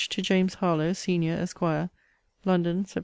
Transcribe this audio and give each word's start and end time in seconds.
TO 0.09 0.19
JAMES 0.19 0.55
HARLOWE, 0.55 0.93
SENIOR, 0.95 1.35
ESQ. 1.35 1.61
LONDON, 2.43 2.85
SEPT. 2.85 2.99